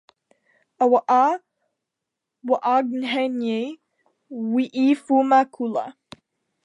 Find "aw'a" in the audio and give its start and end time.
0.83-1.23